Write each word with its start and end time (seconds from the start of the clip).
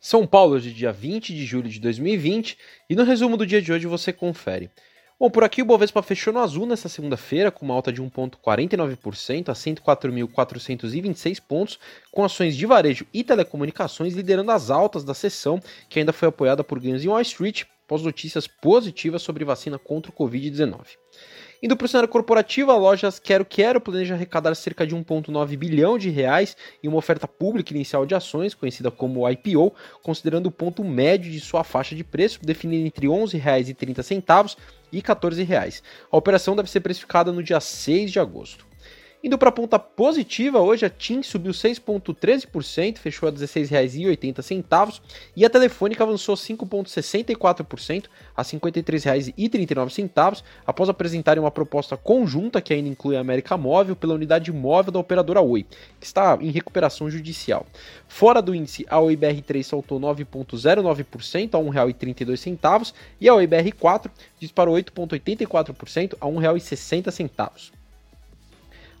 São 0.00 0.24
Paulo, 0.24 0.54
hoje, 0.54 0.72
dia 0.72 0.92
20 0.92 1.34
de 1.34 1.44
julho 1.44 1.68
de 1.68 1.80
2020, 1.80 2.56
e 2.88 2.94
no 2.94 3.02
resumo 3.02 3.36
do 3.36 3.44
dia 3.44 3.60
de 3.60 3.72
hoje 3.72 3.88
você 3.88 4.12
confere. 4.12 4.70
Bom, 5.18 5.28
por 5.28 5.42
aqui 5.42 5.60
o 5.60 5.64
Bovespa 5.64 6.00
fechou 6.04 6.32
no 6.32 6.38
azul 6.38 6.64
nesta 6.64 6.88
segunda-feira, 6.88 7.50
com 7.50 7.64
uma 7.64 7.74
alta 7.74 7.92
de 7.92 8.00
1,49% 8.00 9.48
a 9.48 9.52
104.426 9.54 11.40
pontos, 11.40 11.80
com 12.12 12.22
ações 12.22 12.56
de 12.56 12.64
varejo 12.64 13.04
e 13.12 13.24
telecomunicações 13.24 14.14
liderando 14.14 14.52
as 14.52 14.70
altas 14.70 15.02
da 15.02 15.14
sessão, 15.14 15.60
que 15.88 15.98
ainda 15.98 16.12
foi 16.12 16.28
apoiada 16.28 16.62
por 16.62 16.78
ganhos 16.78 17.04
em 17.04 17.08
Wall 17.08 17.20
Street, 17.20 17.64
pós 17.88 18.00
notícias 18.00 18.46
positivas 18.46 19.22
sobre 19.22 19.44
vacina 19.44 19.80
contra 19.80 20.12
o 20.12 20.14
Covid-19. 20.14 20.78
Indo 21.60 21.76
para 21.76 21.86
o 21.86 21.88
cenário 21.88 22.08
corporativo, 22.08 22.70
a 22.70 22.76
loja 22.76 23.10
Quero 23.20 23.44
Quero 23.44 23.80
planeja 23.80 24.14
arrecadar 24.14 24.54
cerca 24.54 24.86
de 24.86 24.94
1,9 24.94 25.56
bilhão 25.56 25.98
de 25.98 26.08
reais 26.08 26.56
em 26.84 26.86
uma 26.86 26.98
oferta 26.98 27.26
pública 27.26 27.74
inicial 27.74 28.06
de 28.06 28.14
ações, 28.14 28.54
conhecida 28.54 28.92
como 28.92 29.28
IPO, 29.28 29.74
considerando 30.00 30.46
o 30.46 30.52
ponto 30.52 30.84
médio 30.84 31.32
de 31.32 31.40
sua 31.40 31.64
faixa 31.64 31.96
de 31.96 32.04
preço, 32.04 32.38
definido 32.44 32.86
entre 32.86 33.08
R$ 33.08 33.12
11,30 33.12 34.56
e 34.92 35.02
14 35.02 35.42
reais. 35.42 35.82
A 36.12 36.16
operação 36.16 36.54
deve 36.54 36.70
ser 36.70 36.78
precificada 36.78 37.32
no 37.32 37.42
dia 37.42 37.58
6 37.58 38.12
de 38.12 38.20
agosto. 38.20 38.64
Indo 39.22 39.36
para 39.36 39.48
a 39.48 39.52
ponta 39.52 39.80
positiva, 39.80 40.60
hoje 40.60 40.86
a 40.86 40.90
TIM 40.90 41.24
subiu 41.24 41.50
6,13%, 41.50 42.98
fechou 42.98 43.28
a 43.28 43.32
R$ 43.32 43.38
16,80 43.38 45.00
e 45.34 45.44
a 45.44 45.50
Telefônica 45.50 46.04
avançou 46.04 46.36
5,64% 46.36 48.04
a 48.36 48.42
R$ 48.42 48.48
53,39 48.48 50.44
após 50.64 50.88
apresentarem 50.88 51.42
uma 51.42 51.50
proposta 51.50 51.96
conjunta 51.96 52.60
que 52.60 52.72
ainda 52.72 52.88
inclui 52.88 53.16
a 53.16 53.20
América 53.20 53.56
Móvel 53.56 53.96
pela 53.96 54.14
unidade 54.14 54.52
móvel 54.52 54.92
da 54.92 55.00
operadora 55.00 55.40
Oi, 55.40 55.66
que 55.98 56.06
está 56.06 56.38
em 56.40 56.52
recuperação 56.52 57.10
judicial. 57.10 57.66
Fora 58.06 58.40
do 58.40 58.54
índice, 58.54 58.86
a 58.88 58.98
OIBR3 58.98 59.64
saltou 59.64 59.98
9,09% 59.98 61.54
a 61.54 61.82
R$ 61.82 61.92
1,32 61.92 62.94
e 63.20 63.28
a 63.28 63.32
OIBR4 63.32 64.12
disparou 64.38 64.76
8,84% 64.76 66.16
a 66.20 66.26
R$ 66.26 66.32
1,60. 66.32 67.77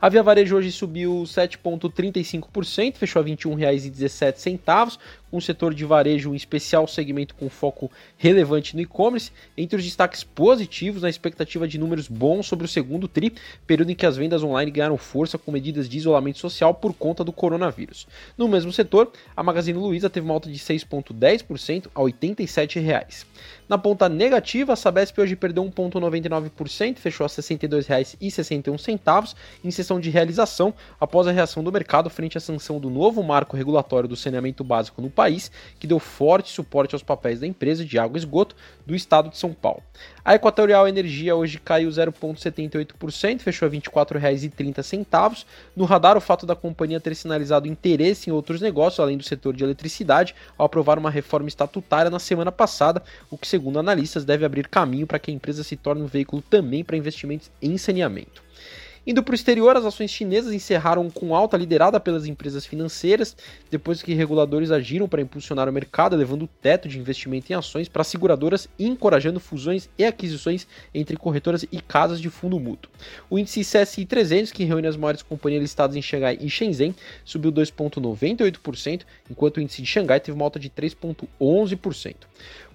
A 0.00 0.08
Via 0.08 0.22
Varejo 0.22 0.56
hoje 0.56 0.70
subiu 0.70 1.24
7,35%, 1.24 2.94
fechou 2.94 3.20
a 3.20 3.24
R$ 3.24 3.30
21,17, 3.32 4.96
o 5.30 5.40
setor 5.40 5.74
de 5.74 5.84
varejo 5.84 6.32
em 6.32 6.36
especial 6.36 6.86
segmento 6.86 7.34
com 7.34 7.48
foco 7.48 7.90
relevante 8.16 8.74
no 8.74 8.82
e-commerce, 8.82 9.30
entre 9.56 9.76
os 9.76 9.84
destaques 9.84 10.24
positivos 10.24 11.02
na 11.02 11.08
expectativa 11.08 11.66
de 11.66 11.78
números 11.78 12.08
bons 12.08 12.46
sobre 12.46 12.64
o 12.64 12.68
segundo 12.68 13.08
TRI, 13.08 13.32
período 13.66 13.90
em 13.90 13.94
que 13.94 14.06
as 14.06 14.16
vendas 14.16 14.42
online 14.42 14.70
ganharam 14.70 14.96
força 14.96 15.38
com 15.38 15.52
medidas 15.52 15.88
de 15.88 15.98
isolamento 15.98 16.38
social 16.38 16.74
por 16.74 16.94
conta 16.94 17.24
do 17.24 17.32
coronavírus. 17.32 18.06
No 18.36 18.48
mesmo 18.48 18.72
setor, 18.72 19.12
a 19.36 19.42
Magazine 19.42 19.78
Luiza 19.78 20.10
teve 20.10 20.24
uma 20.24 20.34
alta 20.34 20.50
de 20.50 20.58
6,10% 20.58 21.88
a 21.94 22.00
R$ 22.00 22.12
87,00. 22.12 23.26
Na 23.68 23.76
ponta 23.76 24.08
negativa, 24.08 24.72
a 24.72 24.76
Sabesp 24.76 25.20
hoje 25.20 25.36
perdeu 25.36 25.62
1,99%, 25.64 26.96
fechou 26.96 27.24
a 27.24 27.28
R$ 27.28 27.34
62,61 27.34 29.34
em 29.62 29.70
sessão 29.70 30.00
de 30.00 30.08
realização 30.08 30.72
após 30.98 31.26
a 31.26 31.32
reação 31.32 31.62
do 31.62 31.70
mercado 31.70 32.08
frente 32.08 32.38
à 32.38 32.40
sanção 32.40 32.80
do 32.80 32.88
novo 32.88 33.22
marco 33.22 33.56
regulatório 33.56 34.08
do 34.08 34.16
saneamento 34.16 34.64
básico 34.64 35.02
no 35.02 35.10
país, 35.18 35.50
que 35.80 35.86
deu 35.88 35.98
forte 35.98 36.52
suporte 36.52 36.94
aos 36.94 37.02
papéis 37.02 37.40
da 37.40 37.46
empresa 37.46 37.84
de 37.84 37.98
água 37.98 38.16
e 38.16 38.20
esgoto 38.20 38.54
do 38.86 38.94
estado 38.94 39.30
de 39.30 39.36
São 39.36 39.52
Paulo. 39.52 39.82
A 40.24 40.36
Equatorial 40.36 40.86
Energia 40.86 41.34
hoje 41.34 41.58
caiu 41.58 41.90
0,78%, 41.90 43.40
fechou 43.40 43.66
a 43.66 43.68
R$ 43.68 43.80
24,30. 43.80 45.44
No 45.74 45.84
radar, 45.84 46.16
o 46.16 46.20
fato 46.20 46.46
da 46.46 46.54
companhia 46.54 47.00
ter 47.00 47.16
sinalizado 47.16 47.66
interesse 47.66 48.30
em 48.30 48.32
outros 48.32 48.60
negócios, 48.60 49.00
além 49.00 49.18
do 49.18 49.24
setor 49.24 49.56
de 49.56 49.64
eletricidade, 49.64 50.36
ao 50.56 50.66
aprovar 50.66 51.00
uma 51.00 51.10
reforma 51.10 51.48
estatutária 51.48 52.12
na 52.12 52.20
semana 52.20 52.52
passada, 52.52 53.02
o 53.28 53.36
que, 53.36 53.48
segundo 53.48 53.80
analistas, 53.80 54.24
deve 54.24 54.44
abrir 54.44 54.68
caminho 54.68 55.06
para 55.06 55.18
que 55.18 55.32
a 55.32 55.34
empresa 55.34 55.64
se 55.64 55.74
torne 55.74 56.02
um 56.02 56.06
veículo 56.06 56.42
também 56.42 56.84
para 56.84 56.96
investimentos 56.96 57.50
em 57.60 57.76
saneamento. 57.76 58.46
Indo 59.08 59.22
para 59.22 59.32
o 59.32 59.34
exterior, 59.34 59.74
as 59.74 59.86
ações 59.86 60.10
chinesas 60.10 60.52
encerraram 60.52 61.08
com 61.08 61.34
alta 61.34 61.56
liderada 61.56 61.98
pelas 61.98 62.26
empresas 62.26 62.66
financeiras, 62.66 63.34
depois 63.70 64.02
que 64.02 64.12
reguladores 64.12 64.70
agiram 64.70 65.08
para 65.08 65.22
impulsionar 65.22 65.66
o 65.66 65.72
mercado, 65.72 66.14
levando 66.14 66.42
o 66.42 66.46
teto 66.46 66.86
de 66.86 66.98
investimento 66.98 67.50
em 67.50 67.56
ações 67.56 67.88
para 67.88 68.04
seguradoras 68.04 68.68
e 68.78 68.86
encorajando 68.86 69.40
fusões 69.40 69.88
e 69.96 70.04
aquisições 70.04 70.66
entre 70.92 71.16
corretoras 71.16 71.64
e 71.72 71.80
casas 71.80 72.20
de 72.20 72.28
fundo 72.28 72.60
mútuo. 72.60 72.92
O 73.30 73.38
índice 73.38 73.62
CSI 73.62 74.04
300, 74.04 74.52
que 74.52 74.64
reúne 74.64 74.86
as 74.86 74.96
maiores 74.98 75.22
companhias 75.22 75.62
listadas 75.62 75.96
em 75.96 76.02
Xangai 76.02 76.36
e 76.38 76.50
Shenzhen, 76.50 76.94
subiu 77.24 77.50
2,98%, 77.50 79.04
enquanto 79.30 79.56
o 79.56 79.60
índice 79.62 79.80
de 79.80 79.88
Xangai 79.88 80.20
teve 80.20 80.36
uma 80.36 80.44
alta 80.44 80.60
de 80.60 80.68
3,11%. 80.68 82.14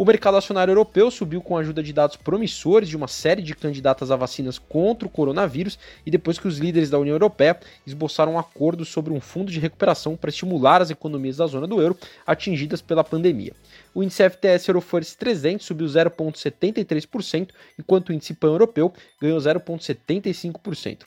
O 0.00 0.04
mercado 0.06 0.38
acionário 0.38 0.72
europeu 0.72 1.10
subiu 1.10 1.42
com 1.42 1.58
a 1.58 1.60
ajuda 1.60 1.82
de 1.82 1.92
dados 1.92 2.16
promissores 2.16 2.88
de 2.88 2.96
uma 2.96 3.06
série 3.06 3.42
de 3.42 3.54
candidatas 3.54 4.10
a 4.10 4.16
vacinas 4.16 4.58
contra 4.58 5.06
o 5.06 5.10
coronavírus 5.10 5.78
e 6.06 6.10
depois 6.10 6.38
que 6.38 6.48
os 6.48 6.56
líderes 6.56 6.88
da 6.88 6.98
União 6.98 7.12
Europeia 7.12 7.60
esboçaram 7.86 8.32
um 8.32 8.38
acordo 8.38 8.82
sobre 8.86 9.12
um 9.12 9.20
fundo 9.20 9.52
de 9.52 9.60
recuperação 9.60 10.16
para 10.16 10.30
estimular 10.30 10.80
as 10.80 10.88
economias 10.88 11.36
da 11.36 11.46
zona 11.46 11.66
do 11.66 11.82
euro 11.82 11.98
atingidas 12.26 12.80
pela 12.80 13.04
pandemia. 13.04 13.52
O 13.94 14.02
índice 14.02 14.22
FTS 14.22 14.68
Euroforce 14.68 15.14
300 15.18 15.66
subiu 15.66 15.86
0,73%, 15.86 17.50
enquanto 17.78 18.08
o 18.08 18.14
índice 18.14 18.32
pan-europeu 18.32 18.94
ganhou 19.20 19.38
0,75%. 19.38 21.00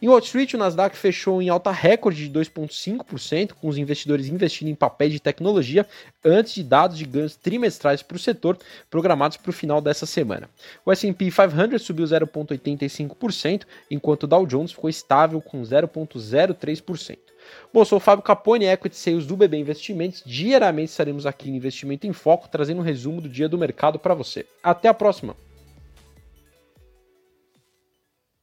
Em 0.00 0.08
Wall 0.08 0.18
Street, 0.18 0.54
o 0.54 0.58
Nasdaq 0.58 0.96
fechou 0.96 1.40
em 1.40 1.48
alta 1.48 1.70
recorde 1.70 2.28
de 2.28 2.38
2,5%, 2.38 3.52
com 3.54 3.68
os 3.68 3.78
investidores 3.78 4.28
investindo 4.28 4.68
em 4.68 4.74
papéis 4.74 5.12
de 5.12 5.20
tecnologia 5.20 5.86
antes 6.24 6.54
de 6.54 6.62
dados 6.62 6.98
de 6.98 7.04
ganhos 7.04 7.34
trimestrais 7.36 8.02
para 8.02 8.16
o 8.16 8.18
setor 8.18 8.58
programados 8.90 9.36
para 9.36 9.50
o 9.50 9.52
final 9.52 9.80
dessa 9.80 10.04
semana. 10.04 10.50
O 10.84 10.92
S&P 10.92 11.30
500 11.30 11.80
subiu 11.80 12.04
0,85%, 12.04 13.62
enquanto 13.90 14.24
o 14.24 14.26
Dow 14.26 14.46
Jones 14.46 14.72
ficou 14.72 14.90
estável 14.90 15.40
com 15.40 15.62
0,03%. 15.62 17.18
Bom, 17.72 17.84
sou 17.84 17.98
o 17.98 18.00
Fábio 18.00 18.24
Capone, 18.24 18.66
Equity 18.66 18.96
Sales 18.96 19.26
do 19.26 19.36
BB 19.36 19.58
Investimentos. 19.58 20.22
Diariamente 20.26 20.90
estaremos 20.90 21.26
aqui 21.26 21.48
no 21.48 21.56
Investimento 21.56 22.06
em 22.06 22.12
Foco, 22.12 22.48
trazendo 22.48 22.80
um 22.80 22.84
resumo 22.84 23.20
do 23.20 23.28
dia 23.28 23.48
do 23.48 23.56
mercado 23.56 23.98
para 23.98 24.14
você. 24.14 24.44
Até 24.62 24.88
a 24.88 24.94
próxima! 24.94 25.45